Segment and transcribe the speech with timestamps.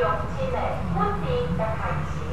[0.00, 0.56] 重新的
[0.96, 2.24] 稳定甲开始，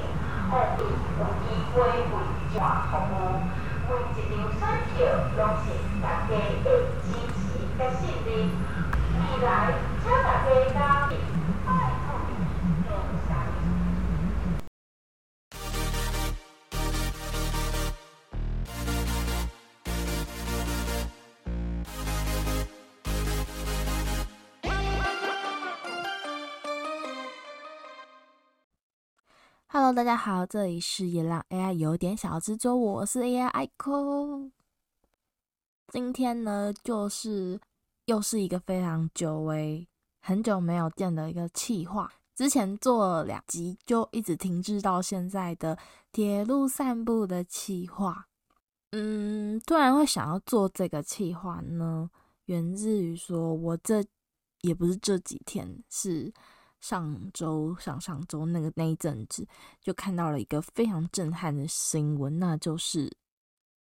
[0.48, 0.80] 务必
[1.20, 2.16] 有机会为
[2.54, 2.56] 全
[2.88, 3.44] 服务，
[3.90, 4.60] 每一张选
[4.96, 4.96] 票
[5.36, 6.32] 拢是大家
[6.64, 6.66] 的
[7.04, 8.28] 支持甲信任，
[9.20, 9.52] 未来
[29.88, 34.52] Hello，大家好，这里是也让 AI 有点小制作，我是 AI iko。
[35.88, 37.58] 今天呢，就是
[38.04, 39.88] 又是一个非常久违、
[40.20, 42.12] 很久没有见的一个企划。
[42.36, 45.78] 之前做了两集，就一直停滞到现在的
[46.12, 48.28] 铁路散步的企划。
[48.92, 52.10] 嗯，突然会想要做这个企划呢，
[52.48, 54.04] 源自于说我这
[54.64, 56.34] 也不是这几天是。
[56.80, 59.48] 上周、上上周那个那一阵子，
[59.82, 63.12] 就看到了一个非常震撼的新闻，那就是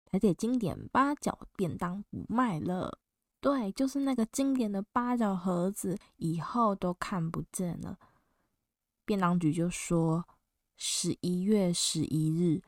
[0.05, 2.99] 台铁经典八角便当不卖了。
[3.41, 7.97] 对，就是那个经典的八角盒子，以后都看不见了。
[9.05, 10.25] 便当局就说，
[10.77, 12.61] 十一月十一日，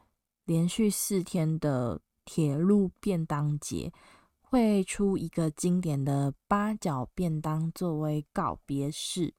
[0.43, 3.93] 连续四天的铁路便当节，
[4.41, 9.33] 会出一个经典的八角便当作为告别式。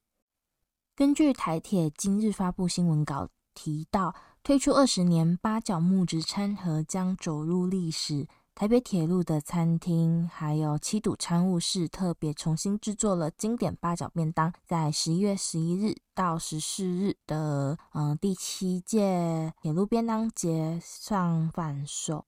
[0.96, 8.26] 根据台铁今日发布新闻稿提到，推出二十年八角木质餐盒将走入历史。
[8.54, 22.24] 台北铁路的餐厅还有七堵餐务室特别重新制作了经典八角便当，在十一月十一日到十四日的嗯、第七届铁路便当节上贩售。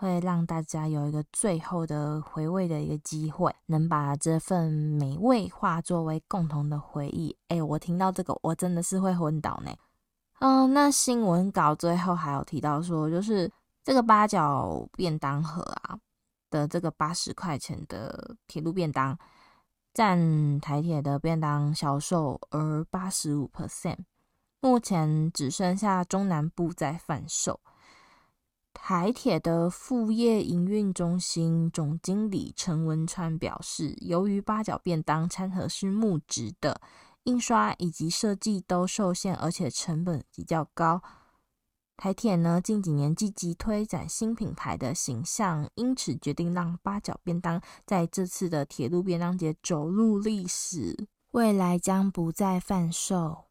[0.00, 7.36] 会让大家有一个最后的回味的一个机会，能把这份美味化作为共同的回忆。
[7.48, 9.70] 哎，我听到这个，我真的是会昏倒呢。
[10.38, 13.52] 嗯，那新闻稿最后还有提到说，就是
[13.84, 15.98] 这个八角便当盒啊
[16.48, 19.18] 的这个八十块钱的铁路便当，
[19.92, 23.98] 占台铁的便当销售额八十五 percent，
[24.60, 27.60] 目前只剩下中南部在贩售。
[28.72, 36.80] 台铁的副业营运中心总经理陈文川表示，由于八角便当餐盒是木质的，
[37.24, 41.02] 印刷以及设计都受限，而且成本比较高。
[41.96, 53.49] 台铁呢，近几年积极推展新品牌的形象，因此决定让八角便当在这次的铁路便当节走入历史，未来将不再贩售。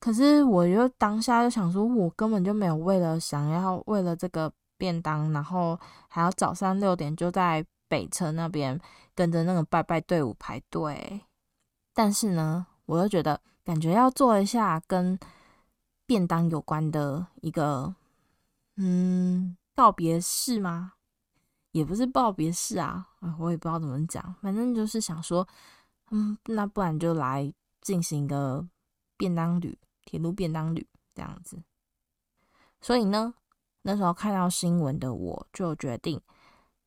[0.00, 5.78] 可是，我就当下就想说，我根本就没有为了想要为了这个便当，然后
[6.08, 8.78] 还要早上六点就在北车那边
[9.14, 11.20] 跟着那个拜拜队伍排队。
[11.92, 15.18] 但是呢，我又觉得感觉要做一下跟
[16.06, 17.92] 便当有关的一个，
[18.76, 20.92] 嗯，告别式吗？
[21.72, 23.08] 也不是告别式啊，
[23.40, 25.46] 我也不知道怎么讲，反正就是想说，
[26.12, 28.64] 嗯，那不然就来进行一个
[29.16, 29.76] 便当旅。
[30.08, 31.62] 铁路便当旅这样子，
[32.80, 33.34] 所以呢，
[33.82, 36.18] 那时候看到新闻的我就决定，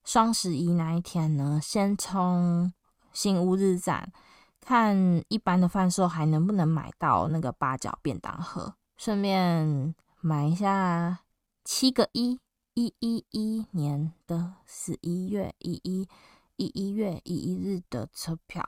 [0.04, 2.74] 双十一那一天呢，先从
[3.14, 4.12] 新乌日站
[4.60, 11.20] 看一般的贩售还能不能买到那个八角便当盒，顺便买一下
[11.64, 12.40] 七个一
[12.74, 16.10] 一一一年的十一月一一
[16.56, 18.68] 一一月一一日的车票，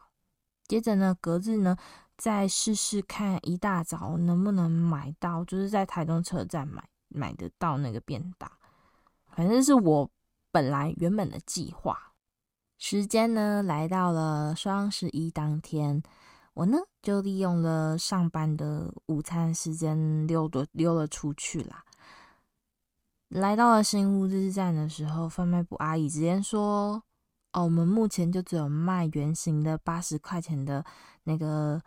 [0.68, 1.76] 接着呢，隔日呢。
[2.24, 8.50] 再试试看，一大早能不能买到，就是在台东车站买买得到那个便当。
[9.28, 10.10] 反正是我
[10.50, 12.14] 本来原本的计划。
[12.78, 16.02] 时间呢，来到了双十一当天，
[16.54, 21.84] 我呢就利用了上班的午餐时间溜了溜了出去啦。
[23.28, 27.04] 来到了新屋日站的时候，贩卖部阿姨直接说
[27.52, 30.86] ：“哦，我们目前就只有卖圆形的八十块钱的
[31.26, 31.82] 那个。”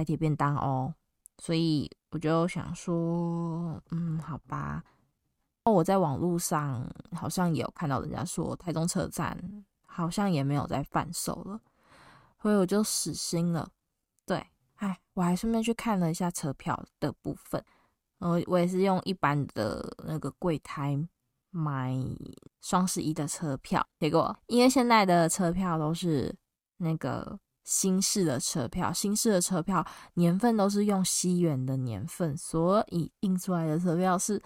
[0.00, 0.94] 台铁便当哦，
[1.36, 4.82] 所以我就想说，嗯，好吧。
[5.64, 9.38] 哦我在网络上好像也有看到人家说，台中车站
[9.84, 11.60] 好像也没有在贩售了，
[12.40, 13.70] 所以我就死心了。
[14.24, 14.42] 对，
[14.76, 17.62] 哎，我还顺便去看了一下车票的部分，
[18.20, 20.98] 我我也是用一般的那个柜台
[21.50, 21.94] 买
[22.62, 26.34] 双十一的车票，结果因为现在的车票都是
[26.78, 27.38] 那个。
[27.64, 34.42] 新式的车票，新式的车票年份都是用西元的年份，所以印出来的车票是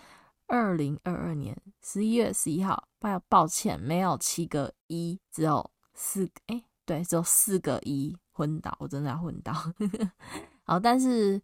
[0.46, 2.88] 二零二二年十一月十一号。
[3.04, 9.52] 抱抱歉，没有七个一，只有四个，哎，对，只有四个一，昏倒，我真的要昏倒。
[10.64, 11.38] 然后但是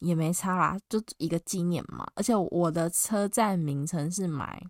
[0.00, 2.06] 也没差啦，就一个纪念嘛。
[2.14, 4.62] 而且我的车站名称是买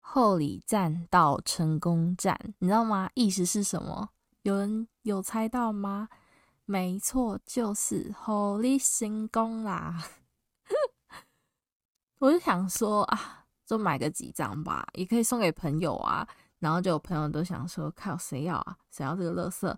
[0.00, 3.10] 后里站到成功站，你知道吗？
[3.12, 4.08] 意思是什么？
[4.44, 6.06] 有人有猜到吗？
[6.66, 10.04] 没错，就是后里成功啦。
[12.20, 16.28] 我就想说啊，就买个几张吧，也可以送给朋友啊。
[16.58, 18.76] 然后就有朋友都想说，靠，谁要啊？
[18.90, 19.74] 谁要这个垃圾？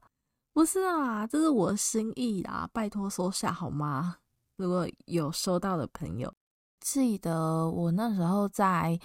[0.52, 4.16] 不是啊，这是我的心意啦，拜托收下好吗？
[4.56, 6.32] 如果有收到的朋友，
[6.80, 8.98] 记得我那时候在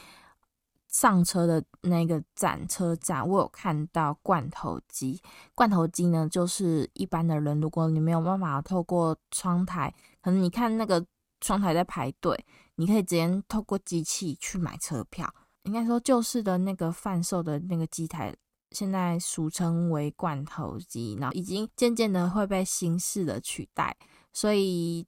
[0.92, 5.20] 上车的那个站车站，我有看到罐头机。
[5.56, 11.04] 罐头机呢，就是一般的人，如果你没有办法透过窗台，可能你看那个
[11.40, 12.46] 窗台在排队，
[12.76, 15.34] 你可以直接透过机器去买车票。
[15.64, 18.36] 应该说，旧式的那个贩售的那个机台，
[18.72, 23.96] 现在俗称为罐头机，然后已经渐渐的会被新式的取代。
[24.34, 25.06] 所以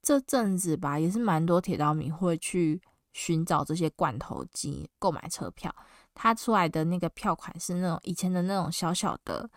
[0.00, 2.80] 这阵子吧，也是蛮多铁道迷会去
[3.18, 5.74] 寻找这些罐头机购买车票。
[6.14, 9.50] 它出来的那个票款是那种以前的那种小小的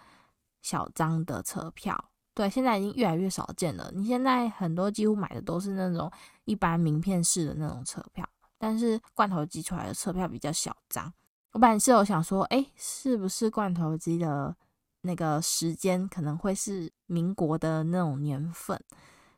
[0.64, 2.04] 小张的车票，
[2.34, 3.92] 对，现在已经越来越少见了。
[3.94, 6.12] 你现在很多几乎买的都是那种
[6.46, 8.28] 一般名片式的那种车票。
[8.58, 11.12] 但是罐头机出来的车票比较小张，
[11.52, 14.56] 我本来是有想说，哎，是不是罐头机的
[15.02, 18.80] 那个时间可能会是民国的那种年份？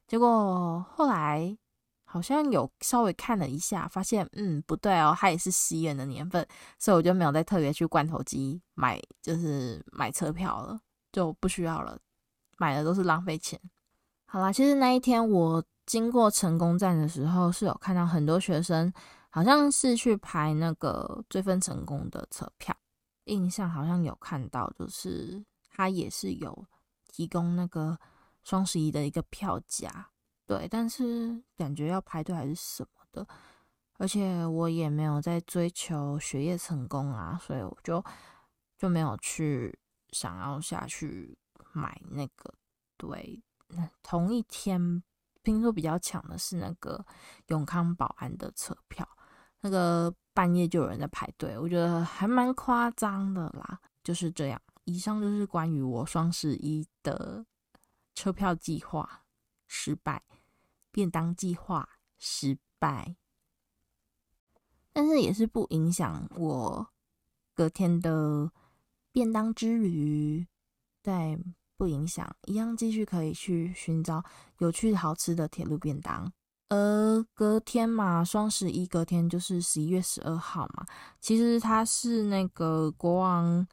[0.06, 1.58] 结果后来
[2.14, 10.80] 好像有稍微看了一下，发现嗯不对哦，它也是西元的年份，所以我就没有再特别去罐头机买，就是买车票了，
[11.12, 11.98] 就不需要了，
[12.58, 13.60] 买的都是浪费钱。
[14.26, 15.64] 好啦，其实那一天我。
[15.86, 18.90] 经过成功站的时候，是有看到很多学生，
[19.30, 22.74] 好像是去排那个追分成功的车票。
[23.26, 26.66] 印象好像有看到，就是它也是有
[27.10, 28.00] 提供那个
[28.46, 30.08] 双十一的一个票价，
[30.46, 33.28] 对，但是感觉要排队还是什么的。
[33.98, 38.04] 而且我也没有在追求学业成功啊，所以我就
[38.78, 39.78] 就没有去
[40.12, 41.38] 想要下去
[41.72, 42.54] 买那个。
[42.98, 43.42] 对，
[44.02, 45.04] 同一天。
[45.44, 47.06] 听说比较抢的是那个
[47.48, 49.06] 永康保安的车票，
[49.60, 53.78] 那个半夜就有人在排队，我觉得还蛮夸张的啦。
[54.02, 57.46] 就是这样，以上就是关于我双十一的
[58.16, 59.23] 车票计划
[59.76, 60.22] 失败，
[60.92, 61.90] 便当计划
[62.20, 63.16] 失败，
[64.92, 66.88] 但是也是不影响我
[67.56, 68.52] 隔天的
[69.12, 70.46] 便当之旅，
[71.02, 71.40] 对。
[71.76, 74.24] 不影响，一样继续可以去寻找
[74.60, 76.32] 有趣好吃的铁路便当。
[76.70, 80.86] 而隔天嘛，双十一隔天就是十一月十二号嘛。
[81.20, 83.68] 其实它是那个国王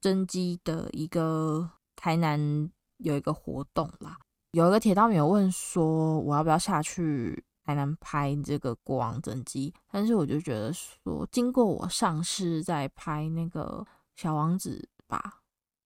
[0.00, 4.16] 登基的一个台南有一个活动啦。
[4.52, 9.72] 有一个铁道迷有问说，我要不要下去台南拍这个国王登基？
[9.90, 13.86] 但是我就觉得说，经过我上次在拍那个
[14.16, 15.40] 小王子吧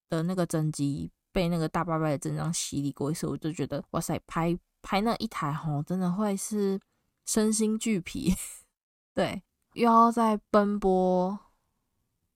[0.09, 1.11] 的那个登基。
[1.35, 6.81] 被那个大伯伯的阵仗洗礼过一次，我就觉得哇塞，拍拍那一台吼，真的会是
[7.27, 8.33] 身心俱疲，
[9.13, 11.37] 对，又要再奔波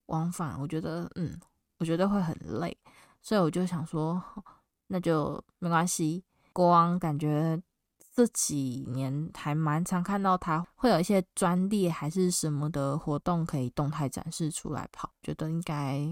[0.07, 1.39] 往返，我觉得嗯，
[1.79, 2.77] 我觉得会很累，
[3.23, 4.21] 所以我就想说，
[4.89, 6.25] 那就没关系。
[6.53, 7.63] 国王感觉
[8.15, 16.05] 这几年还蛮常看到他会有一些专列还是什么的活动可以动态展示出来跑，觉得应该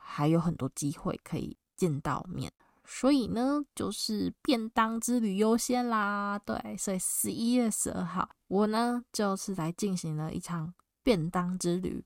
[0.00, 1.56] 还有很多机会可以。
[1.74, 2.52] 见到面，
[2.84, 6.38] 所以呢，就是便当之旅优先啦。
[6.38, 12.04] 对，所以十一月十二号，我呢就是来进行了一场便当之旅。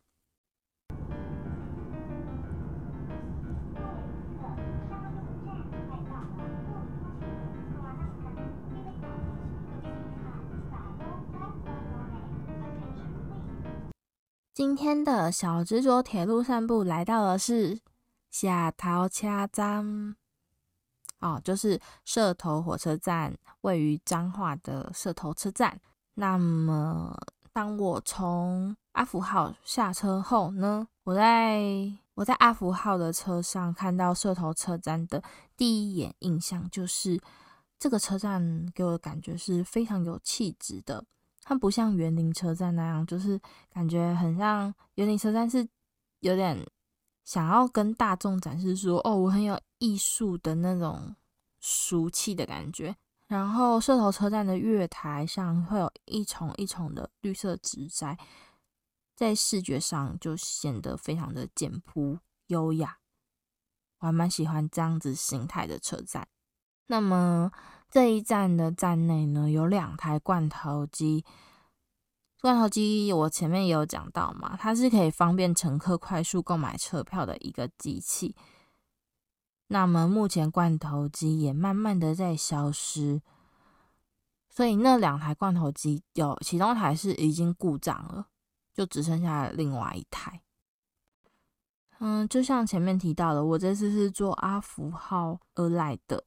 [14.57, 17.79] 今天的小执着铁路散步来到的是。
[18.31, 20.17] 社头车站，
[21.21, 25.79] 哦，就是社头火车站，位于彰化的社头车站。
[26.15, 27.15] 那么，
[27.53, 31.63] 当我从阿福号下车后呢，我在
[32.15, 35.23] 我在阿福号的车上看到社头车站的
[35.55, 37.21] 第一眼印象就是，
[37.79, 41.05] 这个车站给我的感觉是非常有气质的。
[41.47, 43.41] 它不像园林车站那样，就是
[43.73, 45.67] 感觉很像园林车站是
[46.21, 46.67] 有点。
[47.25, 51.17] 想要跟大众展示说，哦，我很有艺术的那种
[51.59, 52.95] 俗气的感觉。
[53.27, 58.17] 然后社头车站的月台上会有一重一重的绿色植栽，
[59.17, 62.99] 在视觉上就显得非常的简朴优雅。
[63.99, 66.29] 我还蛮喜欢这样子形态的车站。
[66.87, 67.51] 那么
[67.91, 71.25] 这一站的站内呢，有两台罐头机。
[72.41, 78.37] 罐头机我前面也有讲到嘛，它是可以方便乘客快速购买车票的一个机器。
[79.69, 83.21] 那么目前罐头机也慢慢的在消失，
[84.49, 88.29] 所以那两台罐头机有其中一台是已经故障了，
[88.75, 90.43] 就只剩下另外一台。
[91.99, 96.23] 嗯，就像前面提到的，我这次是坐阿福号而来的。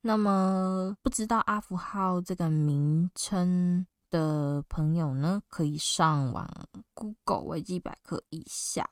[0.00, 6.48] 那么不知道阿福号这个名称的朋友呢，可以上网
[6.94, 8.88] Google 维基百科一下。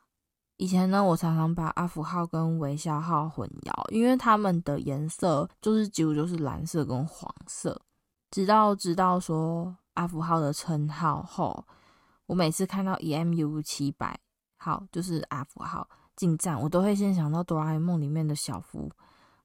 [0.57, 7.81] 以前呢，我常常把阿福号跟微笑号混淆，因为他们的颜色就是几乎就是蓝色跟黄色。
[8.31, 11.65] 直到知道说阿福号的称号后，
[12.27, 14.19] 我每次看到 EMU 七百
[14.57, 15.89] 号，就是阿福号。
[16.17, 18.91] 进站，我都会先想到哆啦 A 梦里面的小夫，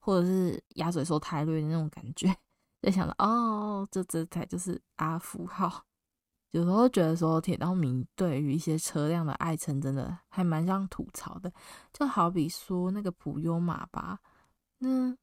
[0.01, 2.35] 或者是鸭嘴兽太累的那种感觉，
[2.81, 5.85] 就想到哦，这这才就是阿福号。
[6.49, 11.49] 有时候觉得说铁道迷对于一些车辆的爱称真的还蛮像吐槽的，
[11.93, 14.19] 就好比说那个普悠玛吧，
[14.79, 15.15] 那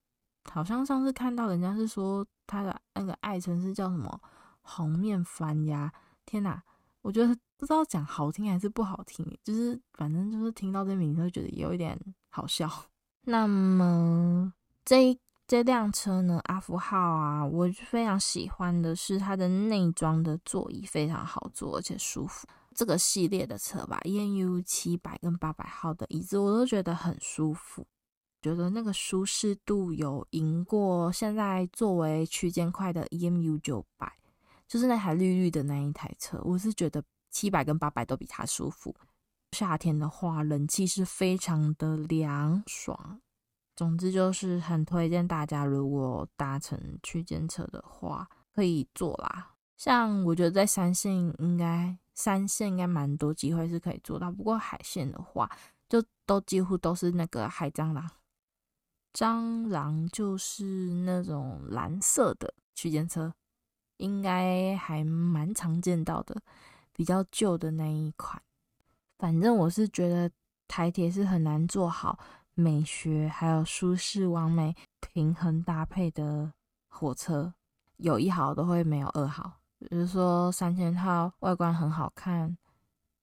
[0.50, 4.18] 好像上次看到人家是说他的那个爱称是叫什么
[4.62, 5.92] 红面番鸭，
[6.24, 6.62] 天哪！
[7.02, 11.98] 我觉得不知道讲好听还是不好听，就是反正就是听到这名字会觉得有一点
[12.30, 12.70] 好笑。
[13.28, 14.52] 那么
[14.88, 22.48] 这这辆车呢，阿福号啊，我非常喜欢的是它的内装的座椅非常好坐，而且舒服。
[22.74, 27.86] 这个系列的车吧，EMU 七百跟八百号的椅子我都觉得很舒服，
[28.40, 34.10] 觉得那个舒适度有赢过现在作为区间快的 EMU 九百。
[34.66, 38.94] 就是那台绿绿的那一台车，我是觉得七百跟八百都比它舒服。
[39.52, 43.20] 夏天的话，冷气是非常的凉爽。
[43.78, 49.54] 总之就是很推荐大家，如果搭乘区间车的话，可以坐啦。
[49.76, 55.48] 像我觉得在三线应该三线应该蛮多机会是可以坐到，不过海线的话，
[55.88, 58.10] 就都几乎都是那个海蟑螂。
[59.14, 63.32] 蟑螂就是那种蓝色的区间车。
[63.98, 66.40] 应该还蛮常见到的，
[66.92, 68.42] 比较旧的那一款。
[69.18, 70.28] 反正我是觉得
[70.66, 72.18] 台铁是很难做好
[72.58, 76.52] 美学还有舒适完美平衡搭配的
[76.88, 77.54] 火车，
[77.98, 79.60] 有一好都会没有二好。
[79.78, 82.58] 比如说三千号外观很好看，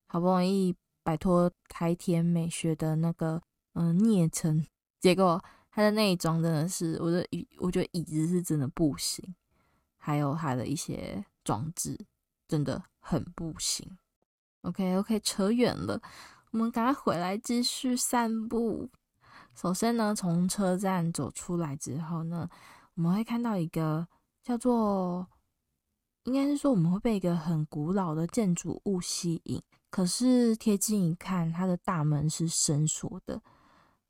[0.08, 0.74] 好不容易
[1.04, 3.42] 摆脱台铁美学的那个
[3.74, 4.66] 嗯孽称，
[5.02, 7.28] 结果它的内装真的是，我的，
[7.60, 9.36] 我觉得椅子是真的不行。
[9.98, 12.00] 还有它的一些装置
[12.48, 13.98] 真的很不行。
[14.62, 16.02] OK OK，扯远了，
[16.52, 18.90] 我们赶快回来继续散步。
[19.56, 22.50] 首先呢，从车站走出来之后呢，
[22.96, 24.06] 我们会看到一个
[24.44, 25.26] 叫做，
[26.26, 29.62] 应该是说我们会被一个很古老的建筑物吸引。
[29.90, 33.42] 可是贴近一看，它的大门是深锁的。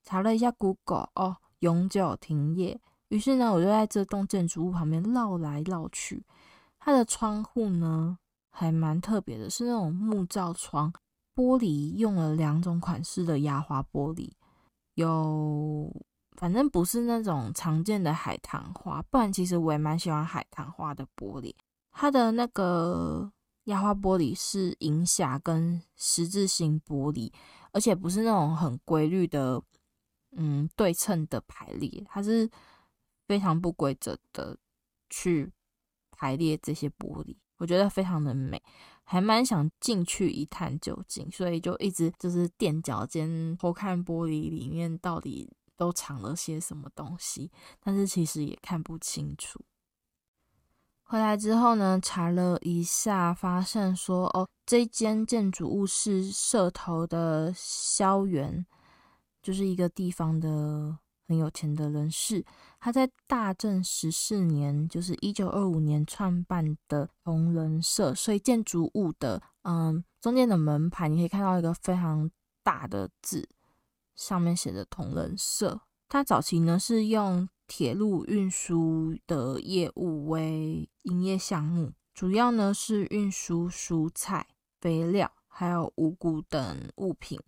[0.04, 2.82] 查了一下 Google，哦，永久停业。
[3.10, 6.26] 于是呢，我就在这栋建筑物旁边绕来绕去。
[6.80, 8.18] 它的窗户呢，
[8.50, 10.92] 还蛮特别的，是那种木造窗，
[11.36, 14.32] 玻璃用了两种款式的压花玻璃，
[14.96, 15.90] 有
[16.32, 21.54] 反正不是那种常见的海棠花，不然其实我也蛮喜欢海棠花的玻璃。
[21.92, 23.32] 它的那个
[23.66, 27.32] 压花玻璃是银霞跟十字形玻璃，
[27.72, 29.62] 而且不是那种很规律的，
[30.32, 32.50] 嗯，对称的排列，它是。
[33.28, 34.56] 非常不规则的
[35.10, 35.52] 去
[36.12, 38.62] 排列这些玻璃，我觉得非常的美，
[39.06, 49.64] 还蛮想进去一探究竟，所以就一直就是踮脚尖偷看玻璃里面到底都藏了些什么东西，但是其实也看不清楚。
[51.04, 58.66] 回来之后呢，查了一下，发现说哦，这间建筑物是社头的萧园，
[59.42, 60.98] 就是一个地方的。
[61.28, 62.46] 很有钱的人士，
[62.86, 72.30] 他在大正十四年，就是一九二五年创办的同仁社，所以建筑物的嗯中间的门牌，你可以看到一个非常
[72.62, 73.50] 大的字，
[74.14, 75.82] 上面写着同仁社。
[76.08, 84.46] 他早期呢是用铁路运输的业务为营业项目，主要呢是运输蔬菜、
[84.80, 87.40] 肥料还有五谷等物品。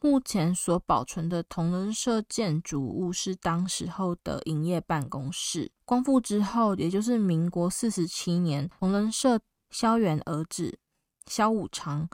[0.00, 5.72] 目前所保存的同仁社建筑物是当时候的营业办公室。
[5.84, 9.40] 光复之后，也就是民国四十七年，同仁社
[9.70, 10.78] 萧元儿子
[11.26, 12.08] 萧武常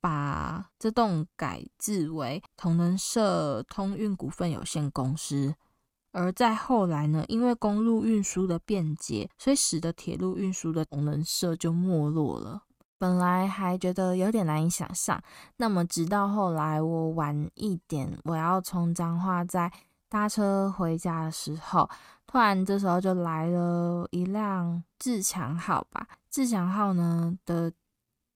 [0.00, 5.54] 把这栋改制为同仁社通运股份有限公司，
[6.12, 12.62] 而在后来呢，因为公路运输的便捷，所以使得铁路运输的同仁社就没落了。
[13.00, 15.18] 本来还觉得有点难以想象，
[15.56, 19.72] 那么直到后来我晚一点，我要从彰化在
[20.10, 21.88] 搭车回家的时候，
[22.26, 26.06] 突然这时候就来了一辆自强号吧。
[26.28, 27.72] 自强号呢的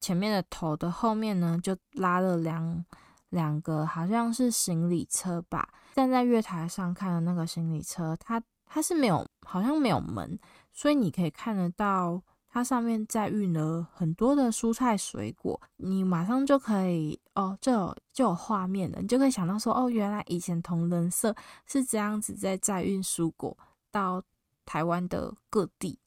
[0.00, 2.82] 前面的头的后面呢，就拉了两
[3.28, 5.68] 两个，好像是行李车吧。
[5.94, 10.38] 站在月台上看的那个行李车，它它是没有，好像没有门，
[10.72, 12.22] 所以你可以看得到
[12.54, 21.34] 它上面载运了很多的蔬菜水果，你马上就可以哦，就有就有画面了，你就可以想到说，哦，原来以前同仁社
[21.66, 23.58] 是这样子在载运蔬果
[23.90, 24.22] 到
[24.64, 25.98] 台湾的各地。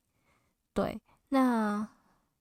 [0.74, 1.86] 对，那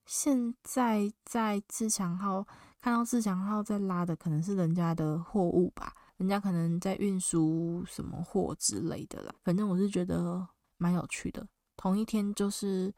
[0.05, 2.47] 现在在自强号
[2.79, 5.91] 看到自强号在拉的，可能是人家的货物吧。
[6.15, 10.47] 人家可能在运输什么货之类的啦，反正我是觉得
[10.77, 11.45] 蛮有趣的。
[11.75, 12.91] 同一天就是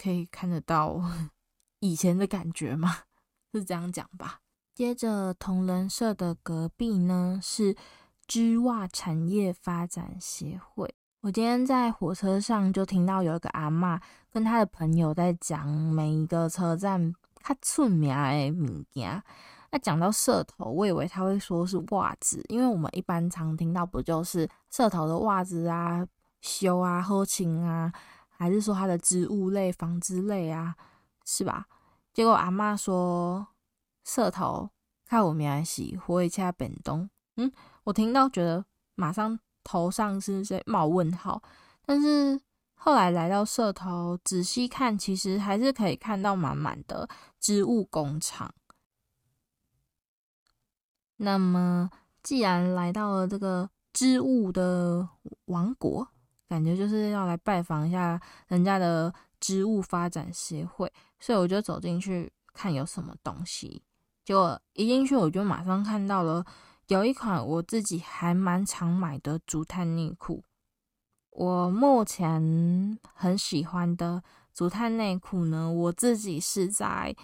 [0.00, 1.02] 可以看得到
[1.80, 3.00] 以前的感觉吗，
[3.52, 4.40] 是这样讲吧。
[4.74, 7.76] 接着同仁社的隔壁呢是
[8.26, 10.94] 织袜产业发展协会。
[11.20, 17.12] 我今天在火车上就听到有一个阿嬷跟他的朋友在讲每一个车站
[17.44, 19.22] 较出名的物件。
[19.70, 26.06] 那讲到社头，我以为他会说是袜子，因为我们一般常听到不就是社头的袜子啊、
[26.40, 27.92] 修啊、好穿啊，
[28.40, 30.74] 还是说它的织物类、纺织类啊，
[31.26, 31.66] 是吧？
[32.14, 33.46] 结果阿妈说
[34.02, 34.70] 社头
[35.04, 37.52] 看我名是火车便当，嗯，
[37.84, 41.42] 我听到觉得马上头上是在冒问号，
[41.84, 42.40] 但是
[42.74, 47.06] 后来来到社头仔细看，其实还是可以看到满满的
[47.38, 48.54] 织物工厂。
[51.18, 51.90] 那么，
[52.22, 55.06] 既然来到了这个织物的
[55.44, 56.08] 王国，
[56.50, 63.80] 感觉就是要来拜访一下人家的织物发展协会，所以我就走进去看有什么东西。
[64.24, 66.44] 结果一进去，我就马上看到了
[66.88, 70.44] 有一款我自己还蛮常买的竹炭内裤。
[71.30, 74.22] 我目前很喜欢的
[74.52, 77.16] 竹炭内裤呢，我自己是在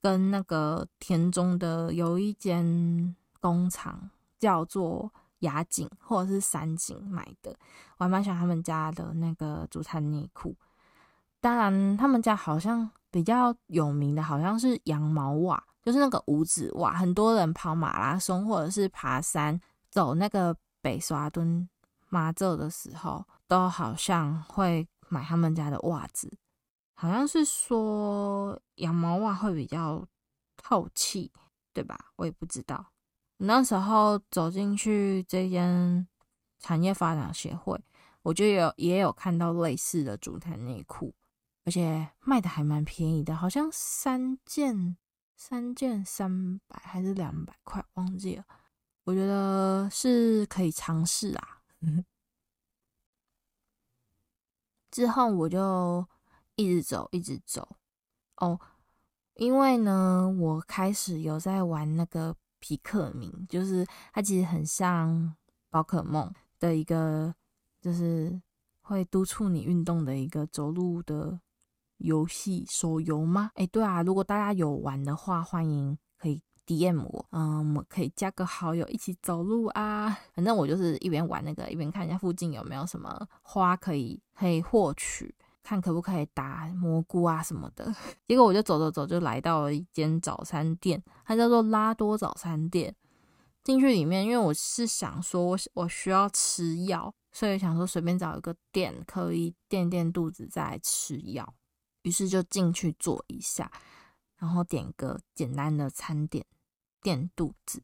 [0.00, 3.16] 跟那个田中的有一间。
[3.40, 7.54] 工厂叫做雅景或者是三井买的，
[7.98, 10.56] 我还蛮喜欢他们家的那个竹炭内裤。
[11.40, 16.92] 当然，他们家好像比较有名的，好像是羊毛袜，就是那个五指袜。
[16.92, 21.68] 很多人跑马拉松或者是爬山走那个北沙屯
[22.08, 26.36] 妈祖的时候，都好像会买他们家的袜子。
[26.94, 30.04] 好像是说羊毛袜会比较
[30.56, 31.30] 透气，
[31.72, 31.96] 对吧？
[32.16, 32.84] 我也不知道。
[33.40, 36.08] 那时候走进去这间
[36.58, 37.80] 产业发展协会，
[38.22, 41.14] 我就有也有看到类似的竹炭内裤，
[41.64, 44.96] 而且卖的还蛮便宜的，好像三件
[45.36, 48.44] 三件三百还是两百块，忘记了。
[49.04, 51.62] 我觉得是可以尝试啊。
[54.90, 56.04] 之后我就
[56.56, 57.76] 一直走，一直走
[58.38, 58.58] 哦，
[59.34, 62.34] 因为呢，我开始有在玩那个。
[62.60, 65.34] 皮克明就是它，其实很像
[65.70, 67.34] 宝可梦的一个，
[67.80, 68.40] 就是
[68.80, 71.40] 会督促你运动的一个走路的
[71.98, 73.50] 游戏手游吗？
[73.54, 80.10] 哎，对啊，如果大家有玩的话，欢迎可以 DM 我，嗯，我们可以加个好友一起走路啊。
[80.34, 85.34] 反正我就是一边玩那个，一边看一下附近有没有什么花可以可以获取。
[85.68, 87.94] 看可不可以打蘑菇啊什么的，
[88.26, 92.96] 结果我就走走走，就来到了一间早餐店，它叫做拉多早餐店。
[93.62, 101.54] 进去里面，因为我是想说我我需要吃药，所以想说随便找一个店可以垫垫肚子再吃药，
[102.00, 103.70] 于是就进去坐一下，
[104.38, 106.46] 然后点个简单的餐点
[107.02, 107.82] 垫肚子。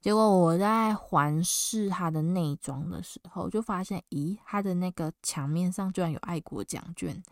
[0.00, 7.22] 结果我在环视它的内装的时候，就发现，咦，它的那个墙面上居然有爱国奖券。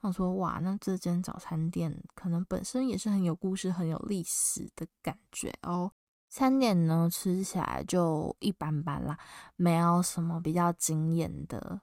[0.00, 5.92] 我说，哇，那这间早餐店可能本身也是很有故事、很有历史的感觉哦。
[6.28, 9.16] 餐点呢，吃起来就一般般啦，
[9.54, 11.80] 没有什么比较惊艳的。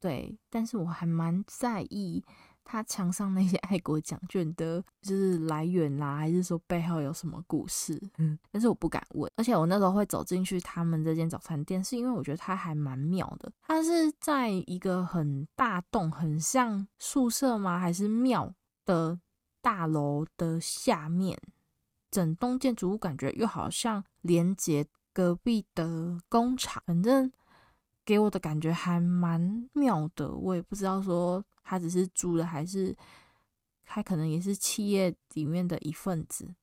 [0.00, 2.24] 对，但是我还蛮在意。
[2.68, 7.96] 他墙上那些爱国奖券的，就是来源啦，还是说背后有什么故事？
[8.18, 9.30] 嗯，但是我不敢问。
[9.36, 13.50] 而且我那时候会走进去他们这间早餐店，是因为我觉得它还蛮妙的。
[13.62, 17.78] 它是在一个很大栋，很像宿舍吗？
[17.78, 18.52] 还是庙
[18.84, 19.18] 的
[19.62, 21.40] 大楼的下面？
[22.10, 27.30] 整栋建筑物感觉又好像连接隔壁的工厂，反正
[28.06, 30.30] 给我的感觉还蛮妙的。
[30.30, 32.96] 我也不知道说他只是租的，还是
[33.84, 36.54] 他可能也是企业里面的一份子。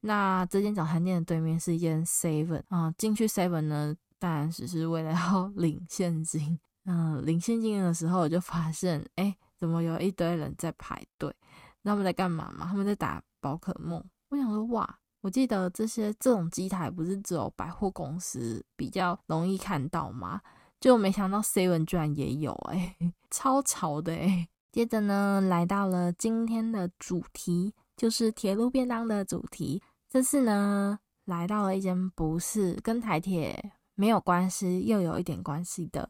[0.00, 6.58] 那这间早餐店的对面是一间 Seven 啊，进去 Seven 呢，当然只是为了要 领现金。
[6.84, 11.34] 嗯，领现金的时候我就发现，哎，怎么有一堆人在排队？
[11.82, 12.66] 他们在干嘛嘛？
[12.66, 14.02] 他们在打宝可梦。
[14.28, 20.40] 我想说，哇，我记得这些这种机台不是只有百货公司比较容易看到吗？
[20.80, 22.96] 就没想到 Seven 居然也有，哎，
[23.30, 24.48] 超潮的哎。
[24.70, 29.82] 接着呢，来到了今天的主题，就是铁路便当的主题。
[30.08, 36.08] 这次呢，来到了一间不是跟台铁没有关系，又有一点关系的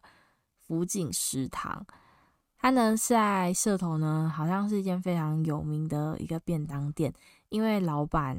[0.61, 1.87] 福井食堂。
[2.59, 7.15] 它呢在社头呢，好像是一间非常有名的一个便当店，
[7.49, 8.37] 因为老板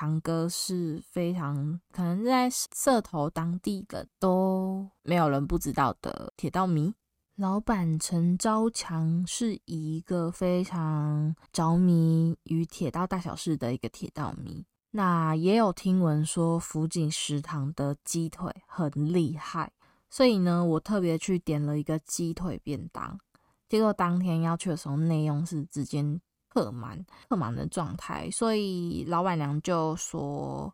[0.00, 6.94] 强哥是非常可能在社头当地的都没有人不知道的铁道迷。
[7.36, 14.64] 老板陈昭强是一个非常着迷于铁道大小事的一个铁道迷。
[14.92, 19.70] 那也有听闻说福井食堂的鸡腿很厉害，
[20.08, 23.20] 所以呢，我特别去点了一个鸡腿便当。
[23.68, 26.02] 结果当天要去的时候，内用是直接
[26.50, 30.70] 客满，客满的状态，所以老板娘就说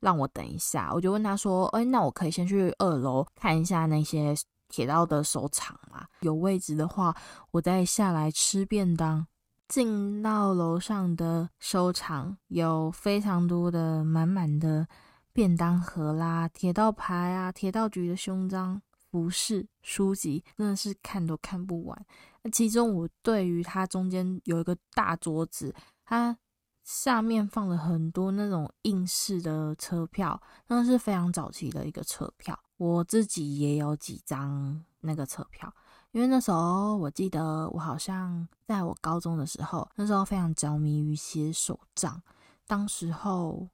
[0.00, 0.90] 让我等一下。
[0.92, 4.34] 我就问他说：“哎，那我可以先去二楼看一下那些。”
[4.72, 7.12] 铁道的收藏嘛，有位置的话，
[7.50, 9.26] 我再下来吃便当。
[9.66, 14.86] 进到楼上的收藏，有非常多的满满的
[15.32, 22.06] 便当盒啦，铁道牌啊，铁道局的胸章、服饰、书籍，真的是看都看不完。
[22.42, 25.74] 那其中，我对于它中间有一个大桌子，
[26.04, 26.36] 它
[26.82, 32.58] 下面放了很多那种印式的车票，那是非常早期的一个车票。
[32.78, 35.72] 我自己也有几张那个车票，
[36.12, 42.22] 因为那时候我记得我好像在我高中的时候，那时候非常着迷于写手账。
[42.66, 43.68] 当时候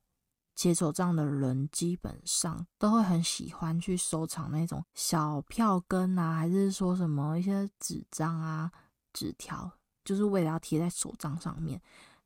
[0.57, 8.73] 写手账的人基本上都会很喜欢去收藏那种小票根啊，还是说什么一些纸张啊、
[9.13, 9.71] 纸条，
[10.05, 11.81] 就是为了要贴在手账上面。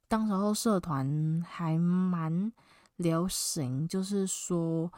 [0.09, 2.51] 当时候社团还蛮
[2.97, 4.91] 流行，就是说。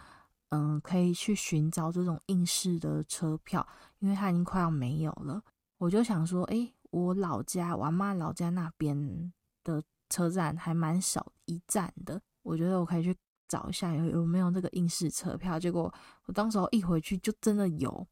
[0.55, 3.67] 嗯，可以去寻找这种印式的车票，
[4.01, 5.43] 因为它已经快要没有了。
[5.79, 9.33] 我就想说，哎，我老家，我阿嬷老家那边
[9.65, 13.17] 的车站还蛮小一站的，我觉得我可以去
[13.49, 15.59] 找一下有有没有这个印式车票。
[15.59, 15.93] 结果
[16.27, 18.07] 我当时候一回去就真的有，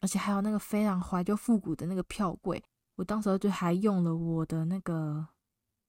[0.00, 2.62] 而且还有那个非常怀旧复古的那个票柜。
[2.96, 5.26] 我当时候就还用了我的那个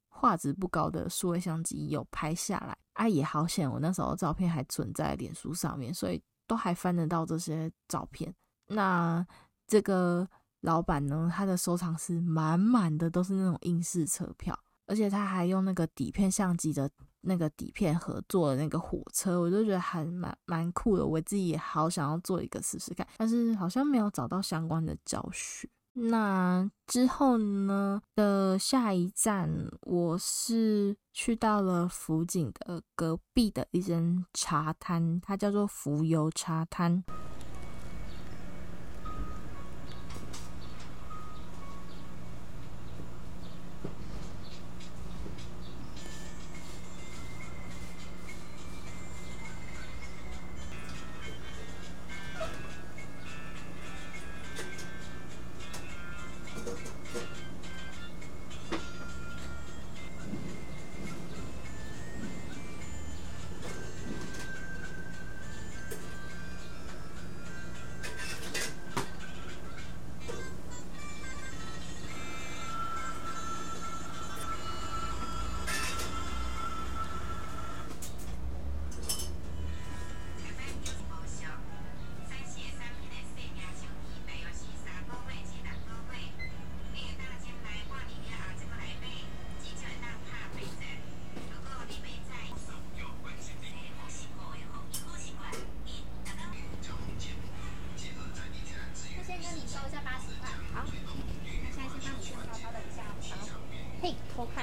[0.09, 2.77] 画质不高的数位相机有拍下来。
[2.93, 3.69] 啊，也好险！
[3.71, 8.33] 我那时候照片还存在脸书上面，所以都还翻得到这些照片。
[8.67, 9.25] 那
[9.65, 10.27] 这个
[10.59, 14.53] 老板呢，他的收藏是满满的，都是那种印式车票，
[14.85, 16.89] 而且他还用那个底片相机的
[17.21, 21.05] 那个底片合作的那个火车，我就觉得还蛮蛮酷的。
[21.05, 25.69] 我自己也好想要做一个试试看，但是好像没有找到相关的教学。
[25.93, 29.49] 那之后呢的下一站，
[29.81, 37.03] 我是去到了福井的隔壁的一间茶摊，它叫做浮游茶摊。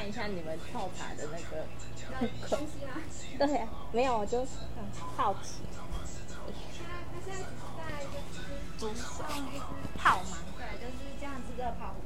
[0.06, 1.66] 看一下你们泡茶的那个
[2.48, 2.94] 东西吗？
[3.38, 4.46] 对啊，没有，我就很
[5.16, 5.62] 好奇。
[5.66, 8.38] 他现在在就是
[8.78, 9.24] 煮熟
[9.96, 11.98] 泡嘛，对，就是这样子热泡壶。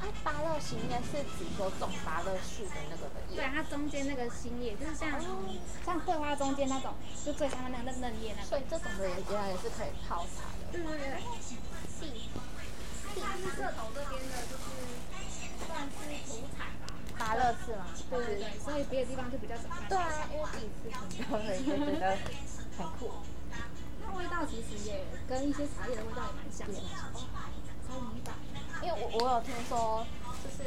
[0.00, 3.36] 啊，芭乐型应该是指说种芭乐树的那个的叶。
[3.36, 5.10] 对，它中间那个新叶就是像、
[5.84, 6.94] 像桂花中间那种，
[7.24, 8.48] 就最上面那个嫩叶那个。
[8.48, 10.70] 所以这种的也原来也是可以泡茶的。
[10.70, 11.18] 对对对，
[12.00, 12.30] 地
[13.14, 14.62] 地是社头这边的，就是
[15.66, 16.68] 算是土产
[17.24, 17.28] 吧。
[17.28, 17.86] 芭乐是吗？
[18.10, 19.88] 对对对，所以别的地方就比较少看。
[19.88, 22.18] 对啊，因为第一次听到，所以就觉得
[22.76, 23.10] 很酷。
[24.04, 26.74] 那味道其实也跟一些茶叶的味道也蛮像的。
[27.88, 28.34] 超迷吧？
[28.82, 30.06] 因为我我有听说，
[30.42, 30.62] 就是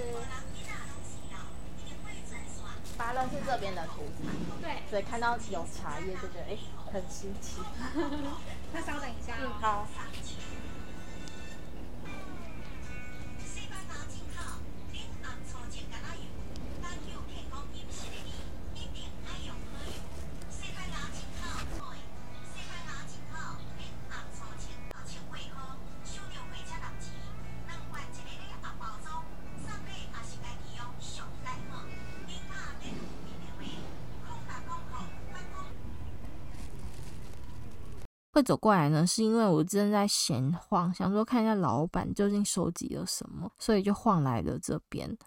[2.98, 4.34] 芭乐是这边的土产。
[4.62, 4.82] 对。
[4.90, 6.60] 所以看到有茶叶就觉得哎、欸、
[6.92, 7.62] 很新奇。
[8.74, 9.36] 那稍等一下。
[9.40, 9.88] 嗯，好。
[38.38, 45.18] 会走过来呢，是因为我正在闲晃，想说看一下老板究竟收集了什么，所以就晃来了这边。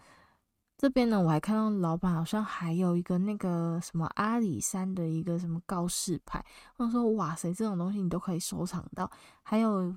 [0.77, 6.41] 这边呢，我还看到老板好像还有一个那个什么阿里山的一个什么告示牌。
[6.77, 9.11] 我想说哇塞，这种东西你都可以收藏到。
[9.43, 9.93] 还有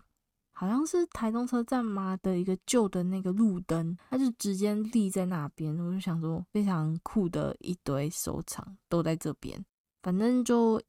[0.50, 5.72] 好像是台东车站吗的一个旧的那个路灯，它就直接立在那边。
[5.78, 9.64] 我就想说非常酷的一堆收藏都在这边，
[10.02, 10.82] 反正就。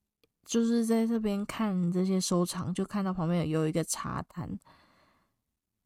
[0.45, 4.57] 就是在这边看这些收藏，就看到旁边有一个茶摊。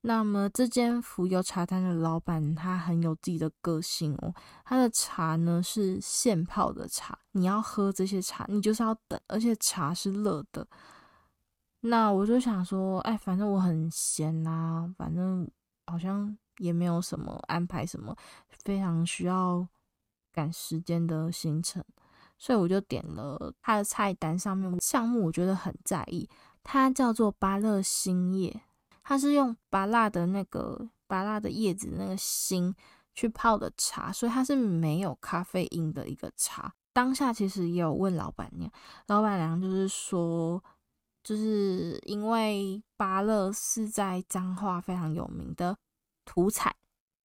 [0.02, 4.34] 那么这间浮游茶摊的老板，他很有自己的个性哦。
[4.64, 10.66] 他的茶呢是现泡的茶，你要喝这些茶，你就是要等，而且茶是热的。
[11.82, 15.50] 那我就想说，哎，反正我很闲呐，反正
[15.88, 18.16] 好像也没有什么安排，什么
[18.64, 19.68] 非常需要
[20.32, 21.84] 赶时间的行程。
[22.40, 26.28] 所以我就点了他的菜单上面项目，我觉得很在意。
[26.64, 28.62] 它叫做芭乐新叶，
[29.04, 32.74] 它是用芭乐的那个芭乐的叶子那个心
[33.14, 36.74] 去泡的茶，所以它是没有咖啡因的一个茶。
[36.94, 38.72] 当下其实也有问老板娘，
[39.08, 40.64] 老板娘就是说，
[41.24, 45.78] 就是因为芭乐是在彰化非常有名的
[46.24, 46.74] 土产，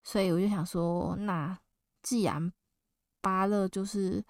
[0.03, 1.57] 所以我就想说，那
[2.03, 2.53] 既然
[3.21, 4.25] 芭乐就是。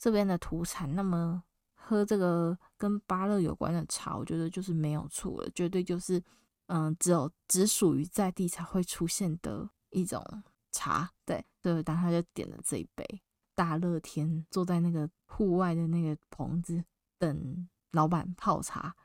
[0.00, 6.22] 这边的土产，那么喝这个跟芭乐有关的茶，我觉得就是没有错了，绝对就是，
[6.68, 10.24] 嗯，只有只属于在地才会出现的一种
[10.72, 11.10] 茶。
[11.26, 13.22] 对，对，当他就点了这一杯，
[13.54, 16.82] 大热天坐在那个户外的那个棚子，
[17.18, 18.96] 等老板泡茶，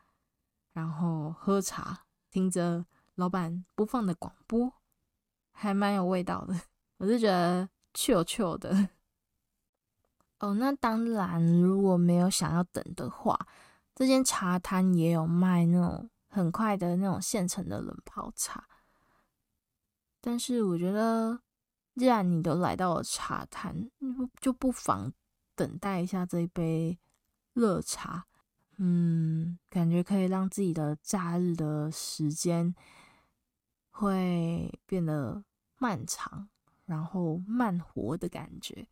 [0.71, 4.71] 然后喝茶，听着老板播放的广播，
[5.51, 6.57] 还蛮有味道的，
[6.99, 8.89] 我是觉得 chill chill 的。
[10.39, 13.47] 哦，那当然，如果没有想要等的话，
[13.95, 18.67] 这间茶摊也有卖那种很快的那种现成的冷泡茶。
[20.19, 21.39] 但是我觉得，
[21.95, 23.89] 既然你都来到了茶摊，
[24.41, 25.13] 就不妨
[25.55, 26.99] 等待一下这一杯
[27.53, 28.25] 热茶。
[28.77, 32.75] 嗯，感觉可以让自己的假日的时间
[33.91, 35.41] 会变得
[35.77, 36.49] 漫长，
[36.85, 38.85] 然后慢活的感觉。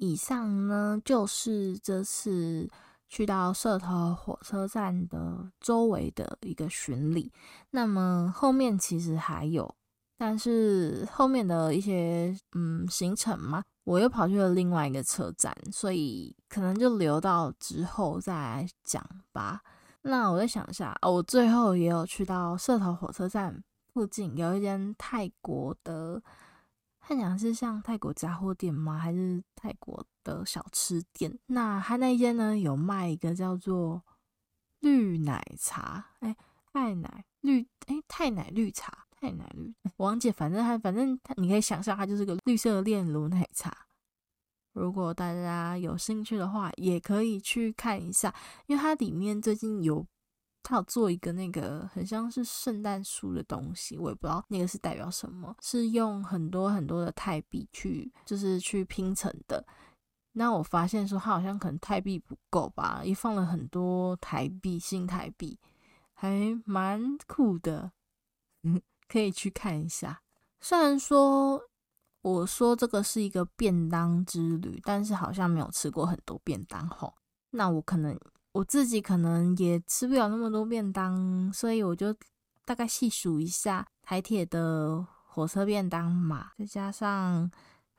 [0.00, 2.70] 以上呢，就是这次
[3.08, 7.32] 去到社头火车站的周围的一个巡礼。
[7.70, 9.74] 那么后面其实还有，
[10.16, 19.60] 但是后面的一些嗯行程嘛，我又跑去了另外一个车站，所以可能就留到之后再讲吧。
[20.02, 26.22] 那我再想一下，我最后也有去到社头火车站附近有一间泰国的。
[27.08, 28.98] 看起来是像泰国杂货店吗？
[28.98, 31.38] 还是泰国的小吃店？
[31.46, 34.04] 那他那间呢，有卖一个叫做
[34.80, 36.36] 绿奶茶，哎、欸，
[36.70, 43.74] 泰奶绿，哎、泰奶绿茶，泰奶绿，王姐，反正它，反正它，你可以想象它就是个绿色炼乳奶茶。
[44.74, 48.34] 如果大家有兴趣的话，也可以去看一下，
[48.66, 50.06] 因为它里面最近有。
[50.68, 59.64] 他有做一个那个很像是圣诞树的东西，我也不知道那个是代表什么，是用很多很多的泰币去就是去拼成的。
[60.32, 65.58] 那我发现说他好像可能泰币不够吧，也放了很多台币、新台币，
[66.12, 67.90] 还蛮酷的，
[68.64, 68.78] 嗯，
[69.08, 70.20] 可以去看一下。
[70.60, 71.62] 虽然说
[72.20, 77.14] 我说这个是一个便当之旅，但是好像没有吃过很多便当吼。
[77.52, 78.14] 那我可能。
[78.58, 82.12] 我自己可能也吃不了那么多便当，所以我就
[82.64, 87.48] 大概细数一下台铁的火车便当嘛，再加上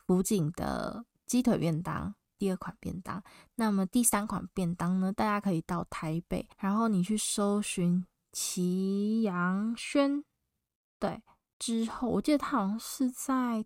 [0.05, 3.23] 福井的鸡腿便当，第二款便当。
[3.55, 10.25] 那么第三款便当呢，大家可以到台北，然后你去搜寻祁阳轩，
[10.99, 11.21] 对，
[11.57, 13.65] 之后我记得他好像是在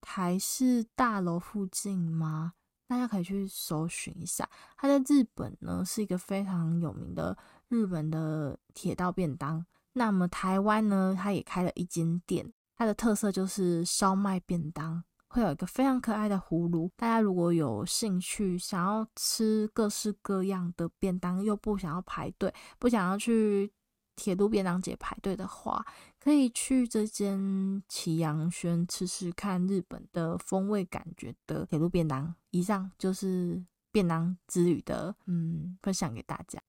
[0.00, 2.54] 台视大楼附近吗？
[2.92, 4.46] 大家可以去搜寻一下。
[4.76, 7.34] 它在日本呢是一个非常有名的
[7.68, 9.64] 日本的铁道便当。
[9.94, 15.02] 那么台湾呢，它也开了一间店，它的特色就是烧麦便当。
[15.28, 23.72] 会有一个非常可爱的葫芦，大家如果有兴趣想要吃各式各样的便当，又不想要排队，不想要去
[24.14, 25.84] 铁路便当节排队的话，
[26.20, 32.34] 可以去这间祁阳轩吃吃看日本的风味感觉的铁路便当。
[32.50, 36.60] 以上就是便当之旅的嗯分享给大家。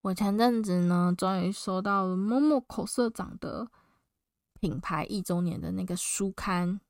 [0.00, 3.68] 我前阵子呢，终于收到了 Momoko 社长的
[4.58, 6.80] 品牌一周年的那个书刊。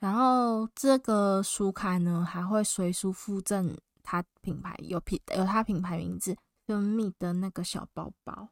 [0.00, 6.36] 然后这个书刊呢，还会随书附赠它品牌有品有它品牌名字
[6.66, 8.48] 跟蜜的那个小包包，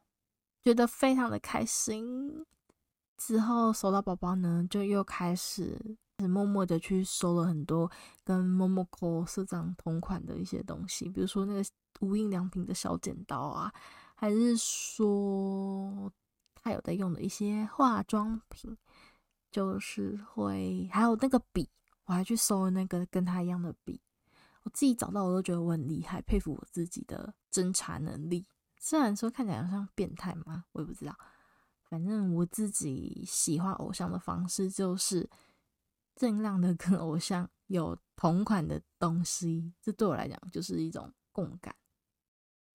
[0.67, 2.45] 觉得非常的开心。
[3.15, 5.79] 之后收到宝宝呢，就又开始
[6.17, 7.89] 默默的去收了很多
[8.25, 11.63] 跟 Momoko 社长同款的一些东西，比如说那个
[12.01, 13.71] 无印良品的小剪刀啊，
[14.13, 16.11] 还是说
[16.53, 18.77] 他有在用的一些化妆品。
[19.49, 21.69] 就是会，还有那个笔，
[22.07, 24.01] 我还去搜了那个跟他一样的笔，
[24.63, 28.45] 我自己找到我都觉得我很厉害，佩服我自己的侦查能力。
[28.89, 31.13] 虽然说看起来好像变态嘛，我也不知道，
[31.89, 35.29] 反正我自己喜欢偶像的方式就是
[36.15, 41.75] 尽量的跟偶像有同款的东西，这对我来讲就是一种共感。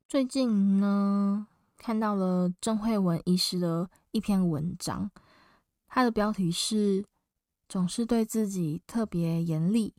[0.06, 1.46] 最近呢，
[1.78, 5.10] 看到了郑慧文医师的一篇文章。
[5.86, 7.06] 他的标题是：
[7.70, 9.94] 总是对自己特别严厉，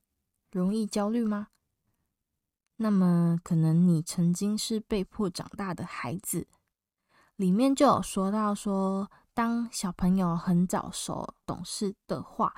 [0.51, 1.47] 容易焦虑吗？
[2.77, 6.47] 那么，可能你曾经是被迫长大的孩子。
[7.35, 12.53] 里面就有说到说，当小朋友很早熟懂事的话，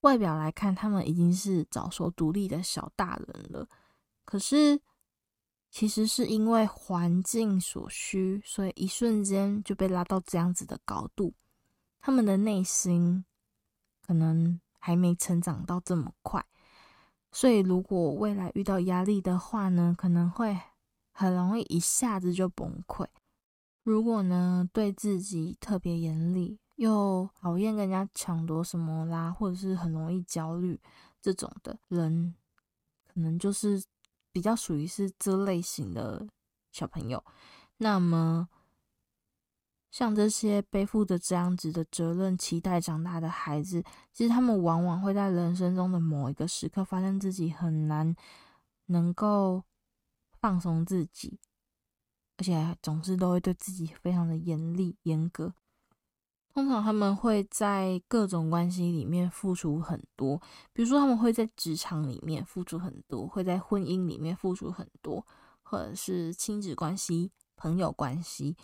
[0.00, 3.68] 外表来看，他们已经是早熟独立的小大人了。
[4.24, 4.80] 可是，
[5.70, 11.34] 其实是因为环境所需，所以一瞬间就被拉到这样子的高度。
[12.00, 13.24] 他们的内心
[14.06, 16.44] 可能还没成长到这么快，
[17.34, 20.56] 所以如果未来遇到压力的话呢，可能会
[21.12, 23.04] 很容易一下子就崩溃。
[23.82, 30.80] 如果呢，对自己特别严厉，又讨厌跟人家抢夺什么啦，或者是很容易焦虑
[31.20, 32.34] 这种的人，
[33.12, 33.82] 可能就是
[34.30, 36.26] 比较属于是这类型的
[36.70, 37.22] 小朋友。
[37.78, 38.48] 那么。
[39.94, 43.80] 像这些背负着这样子的责任、期待长大的孩子，
[44.12, 48.12] 其实他们往往会在人生中的某一个时刻，发现自己很难
[48.86, 49.62] 能够
[50.40, 51.38] 放松自己，
[52.38, 55.54] 而且总是都会对自己非常的严厉、严格。
[56.52, 65.24] 通常他们会在各种关系里面付出很多，比如说他们会在职场里面付出很多，会在婚姻里面付出很多，
[65.62, 68.56] 或者是亲子关系、朋友关系。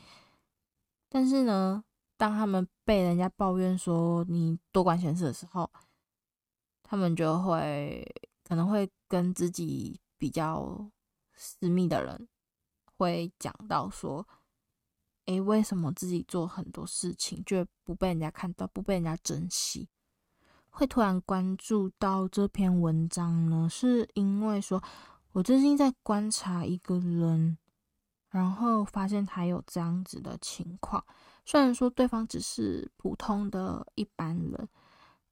[1.12, 1.82] 但是呢，
[2.16, 5.68] 当他们被人家抱怨说你多管闲事的时候，
[6.84, 8.06] 他们就会
[8.44, 10.88] 可能会跟自己比较
[11.34, 12.28] 私密的人
[12.96, 14.24] 会讲到说
[15.26, 19.88] ：“诶，为什么自己做很多事情就不被人家看到，不被人家珍惜？”
[20.70, 24.80] 会突然关注到这篇文章呢，是因为说
[25.32, 27.58] 我最近在观察一个人。
[28.30, 31.04] 然后发现他有这样子的情况，
[31.44, 34.68] 虽然说对方只是普通的一般人，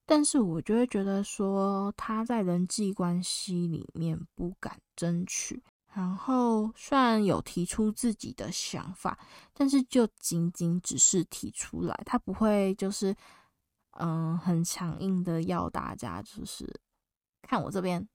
[0.05, 5.63] 但是我就会觉得说他在人际关系里面不敢争取，
[5.95, 9.17] 然后虽然有提出自己的想法，
[9.55, 13.15] 但是就仅仅只是提出来，他不会就是
[13.93, 16.69] 嗯很强硬的要大家就是
[17.43, 18.09] 看我这边，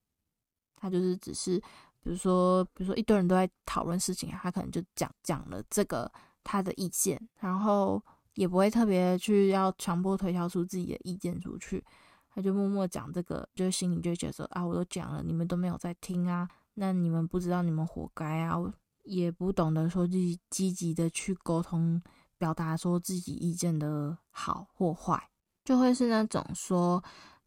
[0.76, 1.64] 他就是只是。
[2.04, 6.12] 比如说，比如说一堆人都在讨论事情，他可能就讲讲了这个
[6.44, 8.04] 他的意见，然后
[8.34, 11.82] 也不会特别去要强迫推销出自己的意见出去，
[12.30, 18.58] 他就默默讲这个，就心里就觉得说啊，我都讲了，你们都没有在听啊，那你们不知道你们活该啊，
[19.04, 22.02] 也不懂得说自己积极的去沟通，
[22.38, 25.30] 表达说自己意见的好或坏，
[25.64, 27.02] 就会是那种说。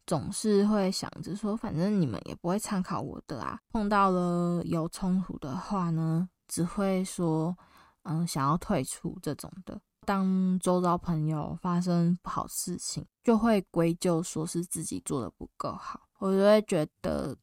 [0.07, 3.59] 总是会想着说，反正你们也不会参考我的啊。
[3.69, 7.55] 碰到了有冲突的话呢，只会说，
[8.03, 9.79] 嗯，想要退出这种的。
[10.05, 16.07] 当周遭朋友发生不好事情，就会归咎说是自己做的不够好。
[16.19, 17.35] 我就会觉得，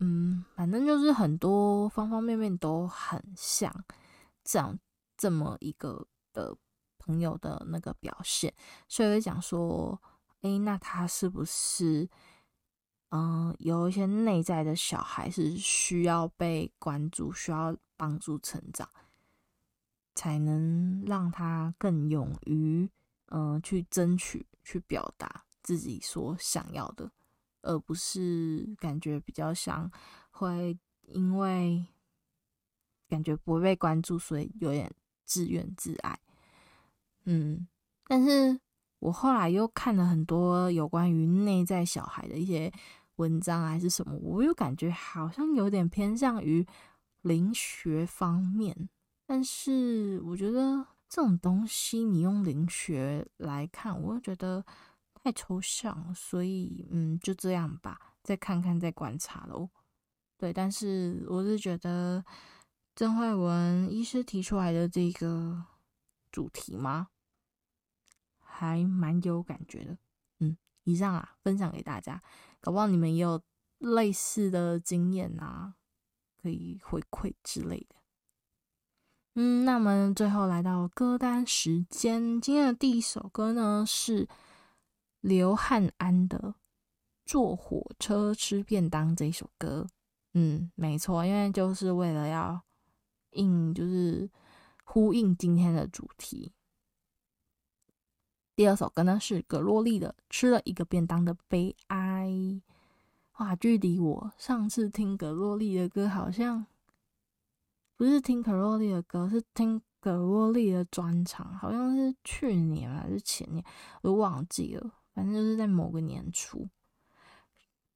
[0.00, 3.72] 嗯，反正就是很多方方面面都很像
[4.42, 4.76] 这样
[5.16, 6.56] 这么一个的
[6.98, 8.52] 朋友的那个表现，
[8.88, 9.96] 所以会讲说，
[10.42, 12.08] 诶，那他是不是，
[13.10, 18.88] 嗯、有一些内在的小孩是需要被关注、需要帮助成长，
[20.14, 22.88] 才能让他更勇于，
[23.26, 27.12] 嗯、去争取、去表达自己所想要的，
[27.62, 29.90] 而不是感觉比较像
[30.30, 31.84] 会因为
[33.08, 34.90] 感觉不会被关注，所以有点
[35.24, 36.18] 自怨自艾。
[37.24, 37.68] 嗯，
[38.06, 38.58] 但是
[39.00, 42.72] 我后来又看了很多有关于内在小孩的一些
[43.16, 46.66] 文章还是什么，我又感觉好像有点偏向于
[47.22, 48.88] 灵学方面。
[49.26, 54.64] 但是我觉得这种东西你用灵学来看，我又觉得
[55.14, 59.68] 太抽象，所以嗯，就这样吧，再看看再观察喽。
[60.38, 62.24] 对，但是我是觉得
[62.94, 65.64] 郑慧文医师提出来的这个。
[66.32, 67.08] 主题吗？
[68.60, 69.96] 还蛮有感觉的。
[70.40, 70.54] 嗯，
[70.84, 72.20] 以上啊，分享给大家，
[72.60, 73.40] 搞不好你们也有
[73.78, 75.76] 类似的经验啊，
[76.42, 77.96] 可以回馈之类的。
[79.36, 84.28] 嗯，那我们最后来到歌单时间，今天的第一首歌呢是
[85.20, 86.38] 刘汉安的
[87.24, 89.86] 《坐火车吃便当》这一首歌。
[90.34, 92.62] 嗯，没错，因为就是为了要
[93.30, 94.28] 应，就是。
[94.92, 96.52] 呼应今天的主题。
[98.60, 102.26] 第二首歌呢是葛洛丽的《吃了一个便当的悲哀》。
[103.38, 106.66] 哇，距离我上次听葛洛丽的歌，好像
[107.96, 113.64] 不是听葛洛丽的歌，是听葛洛丽的专场，好像是去年还是前年，
[114.02, 114.92] 我忘记了。
[115.14, 116.68] 反正就是在某个年初。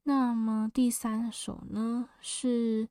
[0.05, 2.89] 那么第三首呢是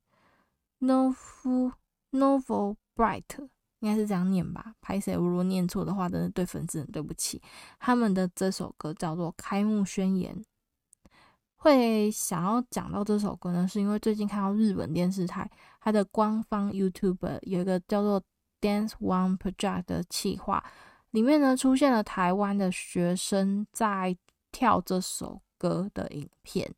[0.80, 1.74] Novo
[2.12, 3.50] Novo Bright。
[3.84, 7.42] 应该是这样念吧，拍谢，如果念错的话，真的对粉丝很对不起。
[7.80, 10.34] 他们的这首歌叫做《开幕宣言》。
[11.58, 15.50] 会想要讲到这首歌呢，是因为最近看到日本电视台
[15.82, 18.24] 它的官方 YouTube 有一个叫做
[18.62, 20.64] Dance One Project 的企划，
[21.12, 24.16] 里面呢出现了台湾的学生在
[24.54, 26.74] 跳这首歌的影片。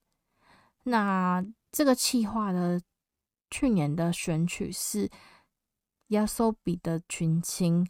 [0.81, 2.81] 那这个企划的
[3.51, 5.07] 去年的选曲是。
[6.09, 7.87] 亚索比的群青，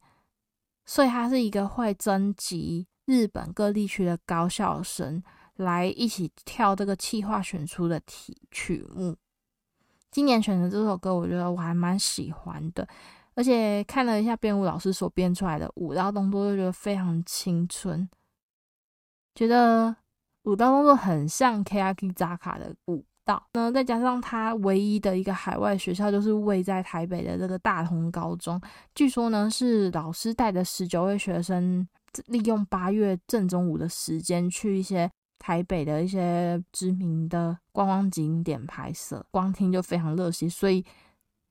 [0.86, 5.22] 所以他是一个会征集日本各地区的高校生
[5.55, 9.18] 来一起跳这个企划选出的题曲目。
[10.11, 12.88] 今年选的这首歌，我觉得我还蛮喜欢的，
[13.34, 18.07] 而且看了一下编舞老师所编出来的舞蹈动作，就觉得非常青春，
[19.34, 19.93] 觉得
[20.43, 23.05] 舞蹈动作很像 k a k i Zaka 的舞。
[23.26, 28.61] 到，那再加上他唯一的一个海外学校，就是位在台北的这个大同高中。
[28.93, 31.86] 据说呢，是老师带着十九位学生，
[32.28, 35.09] 利用八月正中午的时间，去一些
[35.39, 39.26] 台北的一些知名的观光景点拍摄。
[39.32, 40.86] 光听就非常热血，所以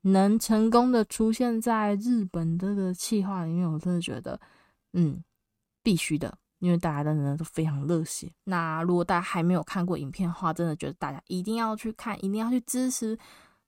[0.01, 4.39] 能成功的出现在日本这个企划里面，我真的觉得，
[4.93, 5.21] 嗯，
[5.83, 6.37] 必须的。
[6.59, 8.31] 因为大家真的都非常热血。
[8.45, 13.17] 那如果大家还没有看过影片的话，真的觉得大家一定要去看，一定要去支持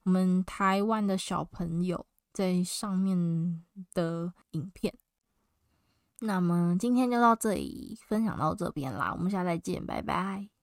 [0.04, 3.62] 我们台湾的小朋友在上面
[3.94, 4.94] 的影片。
[6.20, 10.57] 那么今天就到这里，分享到这边啦，我们下次再见，拜拜。